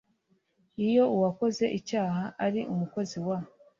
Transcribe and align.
Iyo 0.87 1.03
uwakoze 1.15 1.65
icyaha 1.79 2.23
ari 2.45 2.61
umukozi 2.73 3.17
wa 3.27 3.37